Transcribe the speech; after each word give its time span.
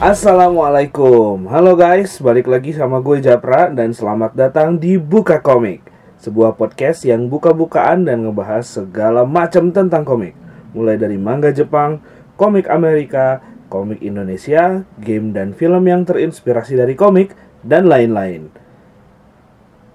Assalamualaikum. 0.00 1.44
Halo 1.52 1.76
guys, 1.76 2.24
balik 2.24 2.48
lagi 2.48 2.72
sama 2.72 3.04
gue 3.04 3.20
Japra 3.20 3.68
dan 3.68 3.92
selamat 3.92 4.32
datang 4.32 4.80
di 4.80 4.96
Buka 4.96 5.44
Komik. 5.44 5.84
Sebuah 6.16 6.56
podcast 6.56 7.04
yang 7.04 7.28
buka-bukaan 7.28 8.08
dan 8.08 8.24
ngebahas 8.24 8.64
segala 8.64 9.28
macam 9.28 9.68
tentang 9.68 10.08
komik. 10.08 10.32
Mulai 10.72 10.96
dari 10.96 11.20
manga 11.20 11.52
Jepang, 11.52 12.00
komik 12.40 12.72
Amerika, 12.72 13.44
komik 13.68 14.00
Indonesia, 14.00 14.88
game 14.96 15.36
dan 15.36 15.52
film 15.52 15.84
yang 15.84 16.08
terinspirasi 16.08 16.80
dari 16.80 16.96
komik, 16.96 17.36
dan 17.60 17.84
lain-lain. 17.84 18.48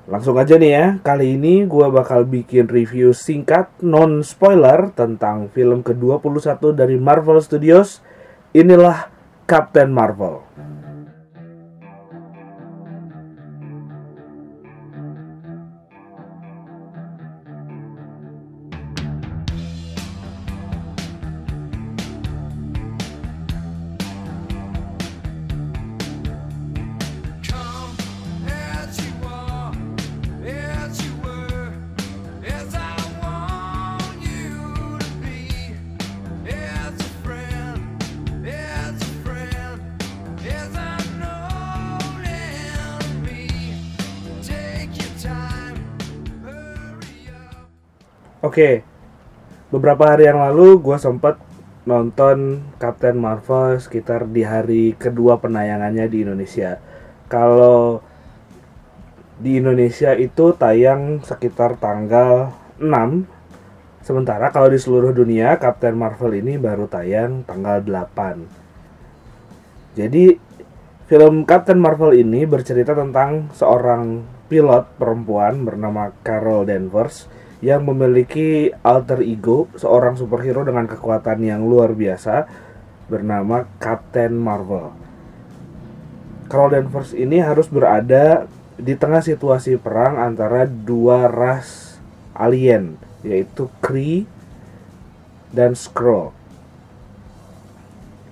Langsung 0.06 0.38
aja 0.38 0.54
nih 0.62 0.70
ya, 0.70 0.86
kali 1.02 1.34
ini 1.34 1.66
gue 1.66 1.88
bakal 1.90 2.30
bikin 2.30 2.70
review 2.70 3.10
singkat 3.10 3.74
non-spoiler 3.82 4.94
tentang 4.94 5.50
film 5.50 5.82
ke-21 5.82 6.78
dari 6.78 6.94
Marvel 7.02 7.42
Studios. 7.42 8.06
Inilah 8.54 9.15
Captain 9.48 9.94
Marvel. 9.94 10.42
Oke, 48.56 48.88
beberapa 49.68 50.16
hari 50.16 50.32
yang 50.32 50.40
lalu 50.40 50.80
gue 50.80 50.96
sempat 50.96 51.36
nonton 51.84 52.64
Captain 52.80 53.20
Marvel 53.20 53.76
sekitar 53.84 54.32
di 54.32 54.48
hari 54.48 54.96
kedua 54.96 55.44
penayangannya 55.44 56.08
di 56.08 56.24
Indonesia. 56.24 56.80
Kalau 57.28 58.00
di 59.44 59.60
Indonesia 59.60 60.16
itu 60.16 60.56
tayang 60.56 61.20
sekitar 61.20 61.76
tanggal 61.84 62.56
6 62.80 63.28
Sementara 64.00 64.48
kalau 64.56 64.72
di 64.72 64.80
seluruh 64.80 65.12
dunia 65.12 65.60
Captain 65.60 66.00
Marvel 66.00 66.40
ini 66.40 66.56
baru 66.56 66.88
tayang 66.88 67.44
tanggal 67.44 67.84
8 67.84 70.00
Jadi 70.00 70.32
film 71.12 71.44
Captain 71.44 71.76
Marvel 71.76 72.16
ini 72.16 72.48
bercerita 72.48 72.96
tentang 72.96 73.52
seorang 73.52 74.24
pilot 74.48 74.96
perempuan 74.96 75.68
bernama 75.68 76.16
Carol 76.24 76.64
Danvers 76.64 77.36
yang 77.64 77.88
memiliki 77.88 78.72
alter 78.84 79.24
ego 79.24 79.72
seorang 79.80 80.20
superhero 80.20 80.68
dengan 80.68 80.88
kekuatan 80.90 81.40
yang 81.44 81.64
luar 81.64 81.96
biasa 81.96 82.48
bernama 83.08 83.70
Captain 83.80 84.36
Marvel. 84.36 84.92
Carol 86.52 86.78
Danvers 86.78 87.16
ini 87.16 87.42
harus 87.42 87.72
berada 87.72 88.46
di 88.76 88.94
tengah 88.94 89.24
situasi 89.24 89.80
perang 89.80 90.20
antara 90.20 90.68
dua 90.68 91.32
ras 91.32 91.98
alien 92.36 93.00
yaitu 93.24 93.72
Kree 93.80 94.28
dan 95.56 95.74
Skrull. 95.74 96.36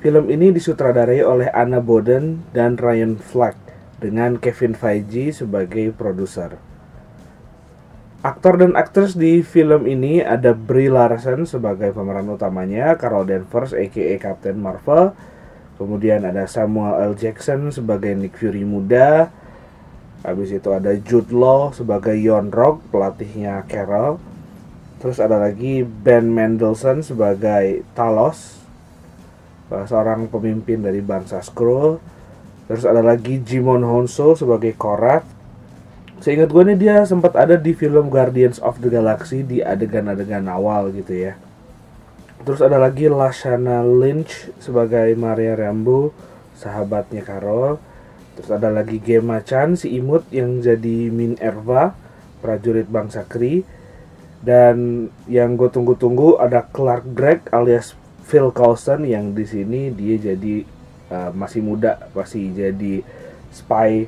Film 0.03 0.27
ini 0.27 0.51
disutradarai 0.51 1.23
oleh 1.23 1.47
Anna 1.55 1.79
Boden 1.79 2.43
dan 2.51 2.75
Ryan 2.75 3.15
Fleck 3.15 3.55
dengan 4.03 4.35
Kevin 4.35 4.75
Feige 4.75 5.31
sebagai 5.31 5.95
produser. 5.95 6.59
Aktor 8.23 8.55
dan 8.55 8.79
aktris 8.79 9.19
di 9.19 9.43
film 9.43 9.83
ini 9.83 10.23
ada 10.23 10.55
Brie 10.55 10.87
Larson 10.87 11.43
sebagai 11.43 11.91
pemeran 11.91 12.31
utamanya, 12.31 12.95
Carol 12.95 13.27
Danvers 13.27 13.75
aka 13.75 14.15
Captain 14.15 14.55
Marvel, 14.55 15.11
kemudian 15.75 16.23
ada 16.23 16.47
Samuel 16.47 17.03
L. 17.11 17.19
Jackson 17.19 17.67
sebagai 17.75 18.15
Nick 18.15 18.39
Fury 18.39 18.63
muda, 18.63 19.27
habis 20.23 20.55
itu 20.55 20.71
ada 20.71 20.95
Jude 20.95 21.35
Law 21.35 21.75
sebagai 21.75 22.15
Yon 22.15 22.47
Rock, 22.47 22.79
pelatihnya 22.95 23.67
Carol, 23.67 24.15
terus 25.03 25.19
ada 25.19 25.35
lagi 25.35 25.83
Ben 25.83 26.23
Mendelsohn 26.23 27.03
sebagai 27.03 27.83
Talos, 27.91 28.55
uh, 29.67 29.83
seorang 29.83 30.31
pemimpin 30.31 30.79
dari 30.79 31.03
bangsa 31.03 31.43
Skrull, 31.43 31.99
terus 32.71 32.87
ada 32.87 33.03
lagi 33.03 33.43
Jimon 33.43 33.83
Honso 33.83 34.31
sebagai 34.39 34.71
Korath, 34.79 35.27
Seingat 36.23 36.55
gue 36.55 36.63
nih 36.63 36.79
dia 36.79 37.03
sempat 37.03 37.35
ada 37.35 37.59
di 37.59 37.75
film 37.75 38.07
Guardians 38.07 38.55
of 38.63 38.79
the 38.79 38.87
Galaxy 38.87 39.43
di 39.43 39.59
adegan-adegan 39.59 40.47
awal 40.47 40.87
gitu 40.95 41.11
ya. 41.11 41.35
Terus 42.47 42.63
ada 42.63 42.79
lagi 42.79 43.11
Lashana 43.11 43.83
Lynch 43.83 44.47
sebagai 44.55 45.11
Maria 45.19 45.59
Rambo, 45.59 46.15
sahabatnya 46.55 47.27
Carol. 47.27 47.75
Terus 48.39 48.55
ada 48.55 48.71
lagi 48.71 49.03
Gemma 49.03 49.43
Chan 49.43 49.75
si 49.75 49.99
imut 49.99 50.23
yang 50.31 50.63
jadi 50.63 51.11
Minerva, 51.11 51.91
prajurit 52.39 52.87
bangsa 52.87 53.27
Kree. 53.27 53.67
Dan 54.39 55.11
yang 55.27 55.59
gue 55.59 55.67
tunggu-tunggu 55.67 56.39
ada 56.39 56.63
Clark 56.63 57.03
Gregg 57.11 57.51
alias 57.51 57.99
Phil 58.23 58.47
Coulson 58.55 59.03
yang 59.03 59.35
di 59.35 59.43
sini 59.43 59.91
dia 59.91 60.15
jadi 60.15 60.63
uh, 61.11 61.35
masih 61.35 61.59
muda, 61.59 61.99
masih 62.15 62.47
jadi 62.55 63.03
spy 63.51 64.07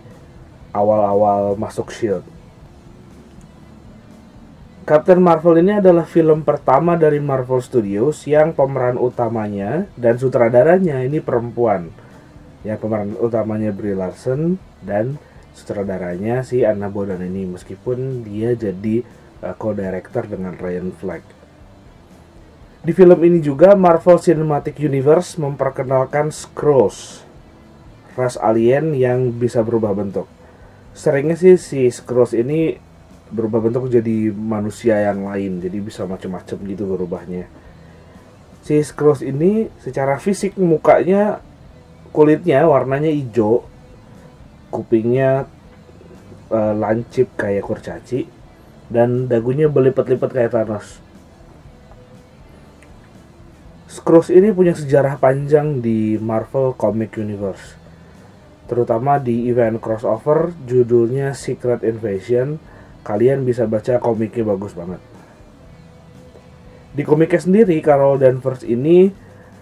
awal-awal 0.76 1.56
masuk 1.56 1.88
Shield. 1.88 2.28
Captain 4.86 5.18
Marvel 5.18 5.66
ini 5.66 5.82
adalah 5.82 6.06
film 6.06 6.46
pertama 6.46 6.94
dari 6.94 7.18
Marvel 7.18 7.58
Studios 7.58 8.22
yang 8.30 8.54
pemeran 8.54 9.02
utamanya 9.02 9.90
dan 9.98 10.22
sutradaranya 10.22 11.02
ini 11.02 11.18
perempuan. 11.18 11.90
Yang 12.62 12.86
pemeran 12.86 13.18
utamanya 13.18 13.74
Brie 13.74 13.98
Larson 13.98 14.62
dan 14.86 15.18
sutradaranya 15.58 16.46
si 16.46 16.62
Anna 16.62 16.86
Boden 16.92 17.18
ini 17.26 17.50
meskipun 17.50 18.22
dia 18.22 18.54
jadi 18.54 19.02
uh, 19.42 19.58
co-director 19.58 20.30
dengan 20.30 20.54
Ryan 20.54 20.94
Fleck. 20.94 21.26
Di 22.86 22.94
film 22.94 23.18
ini 23.26 23.42
juga 23.42 23.74
Marvel 23.74 24.22
Cinematic 24.22 24.78
Universe 24.78 25.42
memperkenalkan 25.42 26.30
Skrulls, 26.30 27.26
ras 28.14 28.38
alien 28.38 28.94
yang 28.94 29.34
bisa 29.34 29.66
berubah 29.66 29.98
bentuk 29.98 30.30
seringnya 30.96 31.36
sih 31.36 31.60
si 31.60 31.92
Skrulls 31.92 32.32
ini 32.32 32.80
berubah 33.28 33.60
bentuk 33.60 33.92
jadi 33.92 34.32
manusia 34.32 35.04
yang 35.12 35.28
lain. 35.28 35.60
Jadi 35.60 35.78
bisa 35.84 36.08
macam-macam 36.08 36.58
gitu 36.64 36.84
berubahnya. 36.88 37.46
Si 38.64 38.80
Skrulls 38.80 39.22
ini 39.22 39.68
secara 39.84 40.18
fisik 40.18 40.56
mukanya 40.56 41.44
kulitnya 42.16 42.64
warnanya 42.66 43.12
hijau 43.12 43.68
kupingnya 44.72 45.46
eh, 46.50 46.74
lancip 46.74 47.36
kayak 47.36 47.68
kurcaci 47.68 48.26
dan 48.88 49.28
dagunya 49.28 49.68
berlipat-lipat 49.68 50.30
kayak 50.32 50.52
Thanos. 50.56 51.04
Skrulls 53.92 54.34
ini 54.34 54.50
punya 54.52 54.74
sejarah 54.74 55.20
panjang 55.20 55.80
di 55.80 56.18
Marvel 56.20 56.76
Comic 56.76 57.16
Universe 57.16 57.85
terutama 58.66 59.22
di 59.22 59.50
event 59.50 59.78
crossover 59.78 60.54
judulnya 60.66 61.34
Secret 61.38 61.86
Invasion. 61.86 62.58
Kalian 63.06 63.46
bisa 63.46 63.70
baca 63.70 64.02
komiknya 64.02 64.50
bagus 64.50 64.74
banget. 64.74 64.98
Di 66.98 67.06
komiknya 67.06 67.38
sendiri 67.38 67.78
Carol 67.86 68.18
Danvers 68.18 68.66
ini 68.66 69.14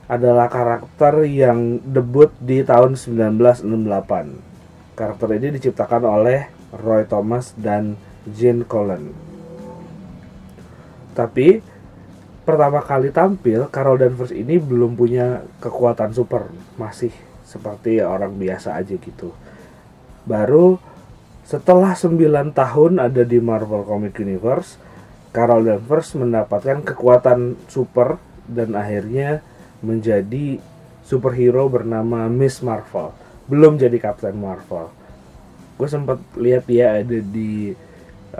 adalah 0.07 0.47
karakter 0.47 1.27
yang 1.27 1.83
debut 1.83 2.31
di 2.39 2.63
tahun 2.63 2.95
1968 2.95 4.53
karakter 4.93 5.27
ini 5.37 5.57
diciptakan 5.57 6.03
oleh 6.05 6.47
Roy 6.73 7.05
Thomas 7.09 7.53
dan 7.57 7.97
Gene 8.29 8.65
Colan. 8.65 9.09
Tapi 11.13 11.61
pertama 12.45 12.81
kali 12.81 13.13
tampil 13.13 13.69
Carol 13.69 14.01
Danvers 14.01 14.33
ini 14.33 14.57
belum 14.57 14.97
punya 14.97 15.45
kekuatan 15.61 16.13
super 16.13 16.49
masih 16.77 17.13
seperti 17.43 17.99
orang 17.99 18.35
biasa 18.39 18.79
aja 18.79 18.95
gitu. 18.95 19.35
Baru 20.23 20.79
setelah 21.43 21.91
9 21.93 22.55
tahun 22.55 23.03
ada 23.03 23.21
di 23.27 23.37
Marvel 23.43 23.83
Comic 23.83 24.15
Universe, 24.23 24.79
Carol 25.35 25.67
Danvers 25.67 26.15
mendapatkan 26.15 26.79
kekuatan 26.87 27.59
super 27.67 28.15
dan 28.47 28.79
akhirnya 28.79 29.43
menjadi 29.83 30.63
superhero 31.03 31.67
bernama 31.67 32.31
Miss 32.31 32.63
Marvel. 32.63 33.11
Belum 33.51 33.75
jadi 33.75 33.99
Captain 33.99 34.39
Marvel. 34.39 34.87
Gue 35.75 35.89
sempat 35.91 36.23
lihat 36.39 36.63
dia 36.63 37.03
ada 37.03 37.19
di 37.19 37.75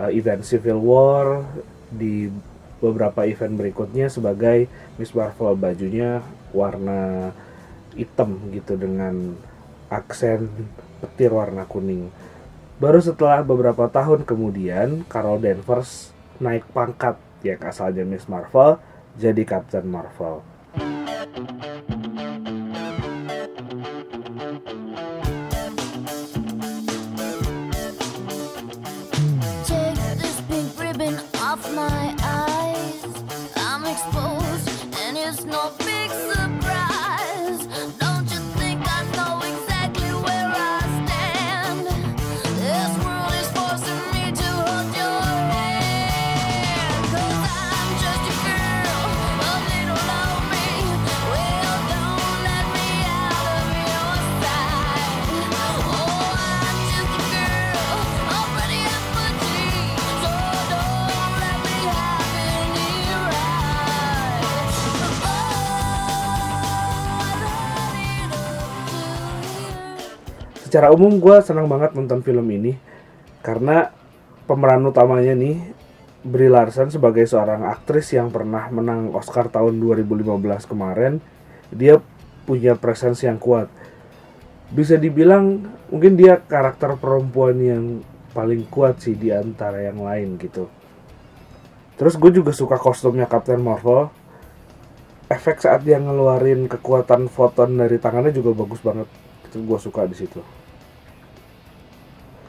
uh, 0.00 0.08
event 0.08 0.40
Civil 0.40 0.80
War, 0.80 1.44
di 1.92 2.32
beberapa 2.80 3.28
event 3.28 3.54
berikutnya 3.56 4.08
sebagai 4.08 4.66
Miss 4.96 5.12
Marvel 5.12 5.56
bajunya 5.56 6.24
warna 6.56 7.32
hitam 7.94 8.38
gitu 8.50 8.74
dengan 8.78 9.38
aksen 9.88 10.50
petir 11.02 11.30
warna 11.30 11.66
kuning. 11.66 12.10
Baru 12.82 12.98
setelah 12.98 13.46
beberapa 13.46 13.86
tahun 13.86 14.26
kemudian, 14.26 15.06
Carol 15.06 15.38
Danvers 15.38 16.10
naik 16.42 16.66
pangkat 16.74 17.14
yang 17.46 17.62
asalnya 17.62 18.02
Miss 18.02 18.26
Marvel 18.26 18.82
jadi 19.14 19.46
Captain 19.46 19.86
Marvel. 19.86 20.42
Secara 70.74 70.90
umum 70.90 71.22
gue 71.22 71.38
senang 71.38 71.70
banget 71.70 71.94
nonton 71.94 72.18
film 72.26 72.50
ini 72.50 72.74
karena 73.46 73.94
pemeran 74.50 74.82
utamanya 74.82 75.30
nih 75.30 75.70
Brie 76.26 76.50
Larson 76.50 76.90
sebagai 76.90 77.22
seorang 77.30 77.62
aktris 77.62 78.10
yang 78.10 78.34
pernah 78.34 78.66
menang 78.74 79.14
Oscar 79.14 79.46
tahun 79.54 79.78
2015 79.78 80.34
kemarin, 80.66 81.22
dia 81.70 82.02
punya 82.42 82.74
presence 82.74 83.22
yang 83.22 83.38
kuat. 83.38 83.70
Bisa 84.74 84.98
dibilang 84.98 85.62
mungkin 85.94 86.18
dia 86.18 86.42
karakter 86.42 86.98
perempuan 86.98 87.54
yang 87.62 88.02
paling 88.34 88.66
kuat 88.66 88.98
sih 88.98 89.14
di 89.14 89.30
antara 89.30 89.78
yang 89.78 90.02
lain 90.02 90.42
gitu. 90.42 90.66
Terus 91.94 92.18
gue 92.18 92.34
juga 92.34 92.50
suka 92.50 92.82
kostumnya 92.82 93.30
Captain 93.30 93.62
Marvel. 93.62 94.10
Efek 95.30 95.62
saat 95.62 95.86
dia 95.86 96.02
ngeluarin 96.02 96.66
kekuatan 96.66 97.30
foton 97.30 97.78
dari 97.78 98.02
tangannya 98.02 98.34
juga 98.34 98.58
bagus 98.58 98.82
banget. 98.82 99.06
Itu 99.46 99.62
gue 99.62 99.78
suka 99.78 100.10
di 100.10 100.18
situ. 100.18 100.63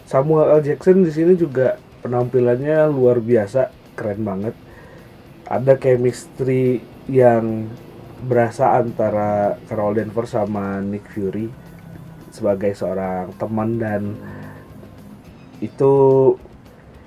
Samuel 0.05 0.53
L. 0.57 0.61
Jackson 0.61 1.01
di 1.01 1.09
sini 1.09 1.33
juga 1.33 1.81
penampilannya 2.05 2.85
luar 2.93 3.17
biasa, 3.17 3.73
keren 3.97 4.21
banget. 4.21 4.53
Ada 5.49 5.77
chemistry 5.81 6.81
yang 7.09 7.69
berasa 8.21 8.77
antara 8.77 9.57
Carol 9.65 9.97
Danvers 9.97 10.33
sama 10.37 10.81
Nick 10.81 11.09
Fury 11.09 11.49
sebagai 12.29 12.73
seorang 12.77 13.33
teman 13.37 13.81
dan 13.81 14.17
itu 15.57 15.93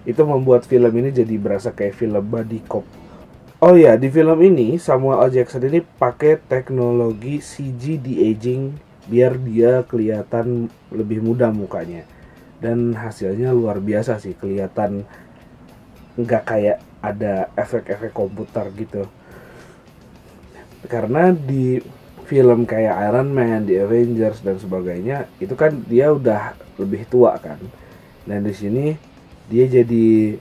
itu 0.09 0.23
membuat 0.25 0.65
film 0.65 0.89
ini 0.99 1.13
jadi 1.13 1.35
berasa 1.39 1.71
kayak 1.71 1.95
film 1.95 2.19
buddy 2.27 2.65
cop. 2.67 2.83
Oh 3.59 3.75
ya, 3.75 3.99
di 3.99 4.11
film 4.11 4.39
ini 4.43 4.79
Samuel 4.79 5.27
L. 5.27 5.31
Jackson 5.35 5.67
ini 5.67 5.83
pakai 5.83 6.39
teknologi 6.39 7.43
CG 7.43 7.99
de 7.99 8.31
aging 8.31 8.75
biar 9.07 9.35
dia 9.39 9.83
kelihatan 9.87 10.71
lebih 10.95 11.23
muda 11.23 11.51
mukanya. 11.51 12.07
Dan 12.59 12.95
hasilnya 12.95 13.55
luar 13.55 13.79
biasa 13.79 14.19
sih, 14.19 14.35
kelihatan 14.35 15.07
nggak 16.19 16.45
kayak 16.45 16.79
ada 16.99 17.47
efek-efek 17.55 18.11
komputer 18.11 18.67
gitu. 18.75 19.07
Karena 20.91 21.31
di 21.31 21.79
film 22.27 22.67
kayak 22.67 23.09
Iron 23.09 23.31
Man, 23.31 23.65
The 23.65 23.87
Avengers 23.87 24.43
dan 24.43 24.59
sebagainya, 24.59 25.31
itu 25.39 25.55
kan 25.55 25.81
dia 25.87 26.11
udah 26.11 26.59
lebih 26.77 27.07
tua 27.07 27.39
kan. 27.39 27.59
Dan 28.27 28.45
di 28.45 28.53
sini 28.53 28.87
dia 29.49 29.65
jadi 29.65 30.37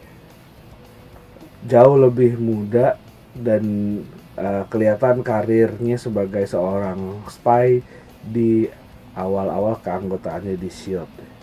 jauh 1.63 1.97
lebih 1.97 2.35
muda 2.41 2.99
dan 3.37 3.63
eh, 4.35 4.63
kelihatan 4.67 5.21
karirnya 5.21 5.95
sebagai 5.95 6.43
seorang 6.49 7.23
spy 7.29 7.79
di 8.25 8.67
awal-awal 9.17 9.79
keanggotaannya 9.81 10.59
di 10.59 10.69
SHIELD. 10.69 11.36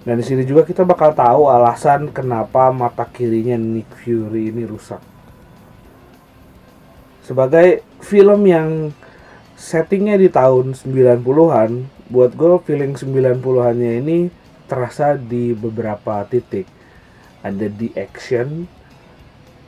Dan 0.00 0.16
di 0.16 0.24
sini 0.24 0.48
juga 0.48 0.64
kita 0.64 0.82
bakal 0.82 1.12
tahu 1.12 1.52
alasan 1.52 2.08
kenapa 2.08 2.72
mata 2.72 3.04
kirinya 3.04 3.60
Nick 3.60 3.88
Fury 4.00 4.48
ini 4.48 4.64
rusak. 4.64 5.00
Sebagai 7.20 7.84
film 8.00 8.48
yang 8.48 8.90
settingnya 9.60 10.16
di 10.16 10.32
tahun 10.32 10.72
90-an, 10.72 11.70
buat 12.08 12.32
gue 12.32 12.58
feeling 12.64 12.96
90-annya 12.96 13.92
ini 14.00 14.18
terasa 14.66 15.20
di 15.20 15.52
beberapa 15.52 16.24
titik. 16.26 16.64
Ada 17.44 17.68
di 17.68 17.92
action, 17.96 18.64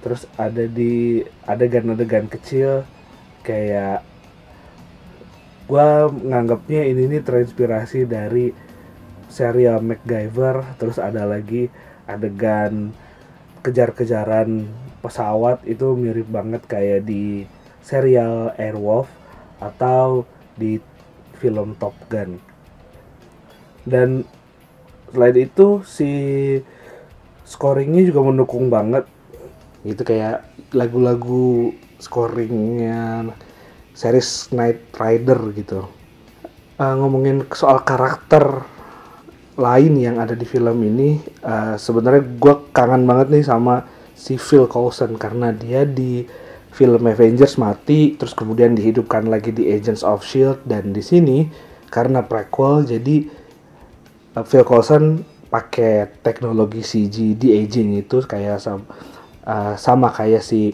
terus 0.02 0.26
ada 0.34 0.66
di 0.66 1.22
adegan-adegan 1.46 2.26
kecil 2.26 2.82
kayak 3.46 4.02
gua 5.70 6.10
nganggapnya 6.10 6.82
ini 6.90 7.06
nih 7.16 7.22
terinspirasi 7.22 8.06
dari 8.10 8.50
serial 9.32 9.80
MacGyver 9.80 10.76
terus 10.76 11.00
ada 11.00 11.24
lagi 11.24 11.72
adegan 12.04 12.92
kejar-kejaran 13.64 14.68
pesawat 15.00 15.64
itu 15.64 15.96
mirip 15.96 16.28
banget 16.28 16.62
kayak 16.68 17.08
di 17.08 17.48
serial 17.80 18.52
Airwolf 18.60 19.08
atau 19.58 20.28
di 20.54 20.78
film 21.40 21.74
Top 21.78 21.94
Gun. 22.06 22.38
Dan 23.82 24.22
selain 25.10 25.38
itu 25.42 25.82
si 25.82 26.10
scoringnya 27.42 28.06
juga 28.06 28.22
mendukung 28.22 28.70
banget. 28.70 29.06
Itu 29.82 30.06
kayak 30.06 30.46
lagu-lagu 30.70 31.74
scoringnya 31.98 33.30
series 33.94 34.54
Knight 34.54 34.94
Rider 34.94 35.38
gitu. 35.58 35.90
Eh, 36.78 36.94
ngomongin 36.98 37.46
soal 37.54 37.82
karakter 37.82 38.62
lain 39.62 39.94
yang 39.94 40.18
ada 40.18 40.34
di 40.34 40.42
film 40.42 40.82
ini 40.82 41.22
eh, 41.22 41.74
sebenarnya 41.78 42.22
gue 42.36 42.54
kangen 42.74 43.06
banget 43.06 43.30
nih 43.30 43.44
sama 43.46 43.86
si 44.12 44.34
Phil 44.34 44.66
Coulson 44.66 45.14
karena 45.14 45.54
dia 45.54 45.86
di 45.86 46.26
film 46.72 47.04
Avengers 47.04 47.60
mati 47.60 48.16
terus 48.16 48.32
kemudian 48.32 48.72
dihidupkan 48.74 49.28
lagi 49.28 49.52
di 49.52 49.68
Agents 49.70 50.02
of 50.02 50.24
Shield 50.24 50.64
dan 50.66 50.90
di 50.90 51.04
sini 51.04 51.46
karena 51.92 52.24
prequel 52.24 52.88
jadi 52.88 53.28
uh, 54.34 54.44
Phil 54.44 54.64
Coulson 54.64 55.20
pakai 55.52 56.08
teknologi 56.24 56.80
CG 56.80 57.36
di 57.36 57.52
aging 57.52 58.00
itu 58.00 58.24
kayak 58.24 58.56
sam- 58.56 58.88
uh, 59.44 59.76
sama 59.76 60.08
kayak 60.08 60.40
si 60.40 60.72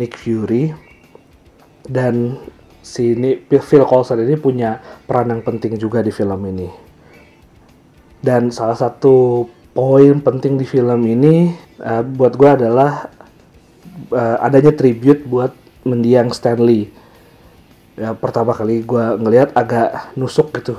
Nick 0.00 0.16
Fury 0.16 0.72
dan 1.84 2.40
si 2.80 3.12
Phil 3.44 3.84
Coulson 3.84 4.24
ini 4.24 4.40
punya 4.40 4.80
peran 5.04 5.28
yang 5.28 5.44
penting 5.44 5.76
juga 5.76 6.00
di 6.00 6.08
film 6.08 6.40
ini 6.48 6.85
dan 8.26 8.50
salah 8.50 8.74
satu 8.74 9.46
poin 9.70 10.18
penting 10.18 10.58
di 10.58 10.66
film 10.66 11.06
ini 11.06 11.54
uh, 11.78 12.02
buat 12.02 12.34
gue 12.34 12.50
adalah 12.50 13.06
uh, 14.10 14.42
adanya 14.42 14.74
tribute 14.74 15.22
buat 15.22 15.54
mendiang 15.86 16.34
Stanley. 16.34 16.90
Ya 17.94 18.12
pertama 18.12 18.52
kali 18.52 18.82
gue 18.82 19.04
ngelihat 19.22 19.54
agak 19.54 20.12
nusuk 20.18 20.52
gitu. 20.58 20.76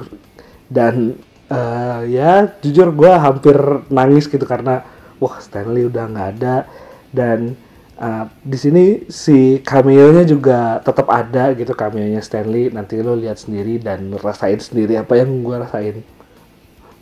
Dan 0.67 1.17
eh, 1.49 1.99
ya 2.11 2.45
jujur 2.61 2.93
gue 2.93 3.09
hampir 3.09 3.55
nangis 3.89 4.27
gitu 4.27 4.43
karena 4.43 4.83
wah 5.17 5.39
Stanley 5.41 5.87
udah 5.89 6.05
nggak 6.11 6.29
ada. 6.37 6.69
Dan 7.09 7.57
eh, 7.97 8.25
di 8.45 8.57
sini 8.59 8.83
si 9.09 9.63
cameo-nya 9.65 10.27
juga 10.29 10.77
tetap 10.83 11.09
ada 11.09 11.57
gitu 11.57 11.73
cameo-nya 11.73 12.21
Stanley. 12.21 12.69
Nanti 12.69 13.01
lo 13.01 13.17
lihat 13.17 13.41
sendiri 13.41 13.81
dan 13.81 14.13
rasain 14.21 14.61
sendiri 14.61 15.01
apa 15.01 15.17
yang 15.17 15.41
gue 15.41 15.57
rasain 15.57 16.05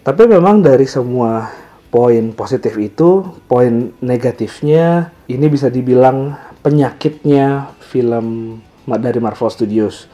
tapi 0.05 0.29
memang 0.29 0.61
dari 0.61 0.85
semua 0.85 1.49
poin 1.89 2.29
positif 2.37 2.77
itu, 2.77 3.25
poin 3.49 3.89
negatifnya 4.05 5.09
ini 5.25 5.49
bisa 5.49 5.73
dibilang 5.73 6.37
penyakitnya 6.61 7.73
film 7.81 8.59
dari 8.85 9.17
Marvel 9.17 9.49
Studios. 9.49 10.05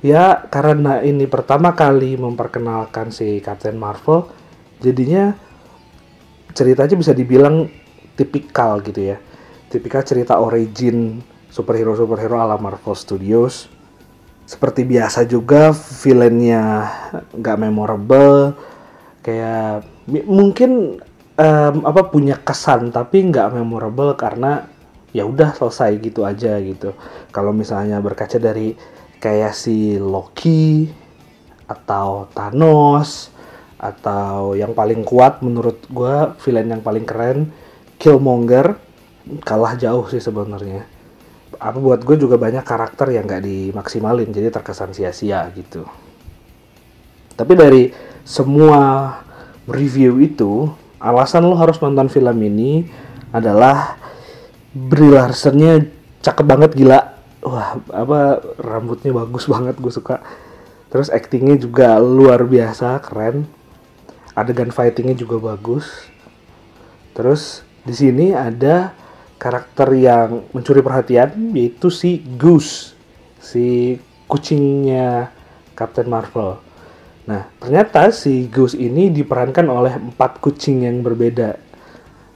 Ya, 0.00 0.48
karena 0.48 1.04
ini 1.04 1.28
pertama 1.28 1.76
kali 1.76 2.16
memperkenalkan 2.16 3.12
si 3.12 3.38
Captain 3.44 3.76
Marvel, 3.76 4.32
jadinya 4.80 5.36
ceritanya 6.56 6.96
bisa 6.96 7.12
dibilang 7.12 7.68
tipikal 8.16 8.80
gitu 8.80 9.12
ya. 9.12 9.20
Tipikal 9.68 10.08
cerita 10.08 10.40
origin 10.40 11.20
superhero-superhero 11.52 12.40
ala 12.40 12.56
Marvel 12.56 12.96
Studios 12.96 13.68
seperti 14.42 14.82
biasa 14.84 15.24
juga 15.24 15.70
villainnya 15.72 16.88
nggak 17.32 17.58
memorable 17.62 18.52
kayak 19.22 19.86
mungkin 20.26 21.00
em, 21.38 21.76
apa 21.86 22.10
punya 22.10 22.36
kesan 22.42 22.90
tapi 22.90 23.22
nggak 23.30 23.54
memorable 23.54 24.12
karena 24.18 24.66
ya 25.14 25.24
udah 25.24 25.54
selesai 25.56 25.96
gitu 26.02 26.26
aja 26.26 26.58
gitu. 26.60 26.92
Kalau 27.30 27.54
misalnya 27.54 28.02
berkaca 28.02 28.36
dari 28.36 28.74
kayak 29.22 29.54
si 29.54 29.96
Loki 29.96 30.90
atau 31.70 32.26
Thanos 32.34 33.30
atau 33.78 34.54
yang 34.54 34.74
paling 34.74 35.02
kuat 35.02 35.42
menurut 35.42 35.86
gua 35.90 36.34
villain 36.42 36.70
yang 36.70 36.82
paling 36.84 37.06
keren 37.06 37.50
Killmonger 38.02 38.74
kalah 39.46 39.78
jauh 39.78 40.06
sih 40.10 40.18
sebenarnya. 40.18 40.82
Apa 41.62 41.78
buat 41.78 42.02
gue 42.02 42.18
juga 42.18 42.34
banyak 42.34 42.66
karakter 42.66 43.14
yang 43.14 43.30
nggak 43.30 43.46
dimaksimalin 43.46 44.34
jadi 44.34 44.50
terkesan 44.50 44.90
sia-sia 44.90 45.46
gitu. 45.54 45.86
Tapi 47.38 47.52
dari 47.54 47.86
semua 48.22 49.18
review 49.66 50.18
itu 50.22 50.70
alasan 51.02 51.46
lo 51.46 51.58
harus 51.58 51.78
nonton 51.82 52.06
film 52.06 52.38
ini 52.42 52.86
adalah 53.34 53.98
Brie 54.72 55.12
cakep 56.24 56.46
banget 56.48 56.72
gila. 56.72 57.12
Wah 57.42 57.76
apa 57.92 58.40
rambutnya 58.56 59.12
bagus 59.12 59.44
banget 59.52 59.76
gue 59.76 59.92
suka. 59.92 60.24
Terus 60.88 61.12
actingnya 61.12 61.60
juga 61.60 62.00
luar 62.00 62.44
biasa 62.46 62.96
keren. 63.04 63.44
Adegan 64.32 64.72
fightingnya 64.72 65.12
juga 65.12 65.36
bagus. 65.52 66.08
Terus 67.12 67.60
di 67.84 67.92
sini 67.92 68.32
ada 68.32 68.96
karakter 69.36 69.92
yang 69.98 70.46
mencuri 70.54 70.80
perhatian 70.80 71.50
yaitu 71.52 71.90
si 71.90 72.22
Goose 72.38 72.94
si 73.42 73.98
kucingnya 74.30 75.34
Captain 75.74 76.06
Marvel 76.06 76.62
nah 77.22 77.46
ternyata 77.62 78.10
si 78.10 78.50
Goose 78.50 78.74
ini 78.74 79.10
diperankan 79.14 79.66
oleh 79.70 79.94
empat 79.94 80.42
kucing 80.42 80.82
yang 80.86 81.06
berbeda. 81.06 81.58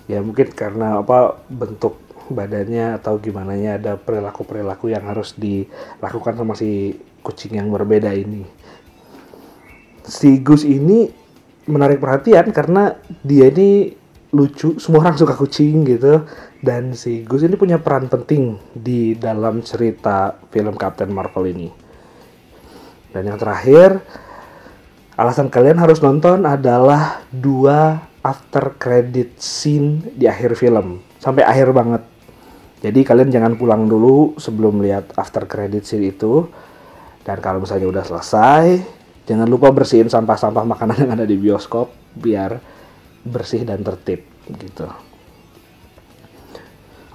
Ya 0.07 0.23
mungkin 0.23 0.55
karena 0.55 1.03
apa 1.03 1.43
bentuk 1.51 1.99
badannya 2.31 2.99
atau 2.99 3.19
gimana 3.23 3.55
nya 3.55 3.79
ada 3.79 3.95
perilaku-perilaku 3.99 4.91
yang 4.91 5.07
harus 5.07 5.35
dilakukan 5.39 6.35
sama 6.39 6.55
si 6.59 6.95
kucing 7.23 7.59
yang 7.59 7.71
berbeda 7.71 8.11
ini. 8.15 8.47
Si 10.07 10.39
Gus 10.43 10.63
ini 10.63 11.11
menarik 11.67 11.99
perhatian 11.99 12.55
karena 12.55 12.95
dia 13.27 13.51
ini 13.51 13.91
lucu 14.31 14.79
semua 14.79 15.07
orang 15.07 15.19
suka 15.19 15.35
kucing 15.35 15.87
gitu. 15.87 16.27
Dan 16.63 16.95
si 16.99 17.23
Gus 17.23 17.47
ini 17.47 17.55
punya 17.55 17.79
peran 17.79 18.11
penting 18.11 18.59
di 18.75 19.15
dalam 19.15 19.63
cerita 19.63 20.35
film 20.51 20.75
Captain 20.75 21.11
Marvel 21.11 21.47
ini. 21.51 21.69
Dan 23.11 23.33
yang 23.33 23.39
terakhir 23.39 24.03
alasan 25.17 25.49
kalian 25.49 25.81
harus 25.81 26.05
nonton 26.05 26.45
adalah 26.45 27.25
dua 27.33 28.05
after 28.21 28.77
credit 28.77 29.41
scene 29.41 30.13
di 30.13 30.29
akhir 30.29 30.57
film 30.61 31.01
sampai 31.17 31.43
akhir 31.43 31.73
banget 31.73 32.03
jadi 32.85 33.01
kalian 33.01 33.33
jangan 33.33 33.53
pulang 33.57 33.89
dulu 33.89 34.37
sebelum 34.37 34.85
lihat 34.85 35.17
after 35.17 35.49
credit 35.49 35.89
scene 35.89 36.13
itu 36.13 36.45
dan 37.25 37.41
kalau 37.41 37.65
misalnya 37.65 37.89
udah 37.89 38.05
selesai 38.05 38.85
jangan 39.25 39.49
lupa 39.49 39.73
bersihin 39.73 40.13
sampah-sampah 40.13 40.69
makanan 40.69 40.97
yang 41.09 41.13
ada 41.17 41.25
di 41.25 41.41
bioskop 41.41 41.89
biar 42.13 42.61
bersih 43.25 43.65
dan 43.65 43.81
tertib 43.83 44.23
gitu 44.47 44.87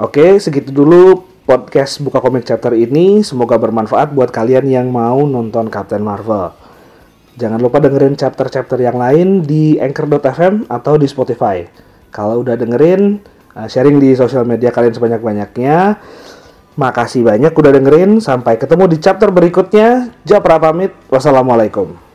Oke, 0.01 0.41
segitu 0.41 0.73
dulu 0.73 1.29
podcast 1.45 2.01
Buka 2.01 2.17
Komik 2.17 2.41
Chapter 2.41 2.73
ini. 2.73 3.21
Semoga 3.21 3.61
bermanfaat 3.61 4.09
buat 4.09 4.33
kalian 4.33 4.65
yang 4.65 4.89
mau 4.89 5.29
nonton 5.29 5.69
Captain 5.69 6.01
Marvel. 6.01 6.60
Jangan 7.39 7.63
lupa 7.63 7.79
dengerin 7.79 8.19
chapter-chapter 8.19 8.75
yang 8.75 8.99
lain 8.99 9.47
di 9.47 9.79
Anchor.fm 9.79 10.67
atau 10.67 10.99
di 10.99 11.07
Spotify. 11.07 11.63
Kalau 12.11 12.43
udah 12.43 12.59
dengerin, 12.59 13.23
uh, 13.55 13.67
sharing 13.71 14.03
di 14.03 14.11
sosial 14.19 14.43
media 14.43 14.67
kalian 14.67 14.91
sebanyak-banyaknya. 14.91 15.95
Makasih 16.75 17.23
banyak 17.23 17.55
udah 17.55 17.71
dengerin. 17.71 18.19
Sampai 18.19 18.59
ketemu 18.59 18.91
di 18.91 18.97
chapter 18.99 19.31
berikutnya. 19.31 20.11
Japra 20.27 20.59
pamit. 20.59 20.91
Wassalamualaikum. 21.07 22.10